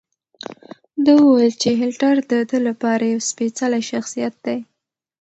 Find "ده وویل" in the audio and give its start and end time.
1.05-1.53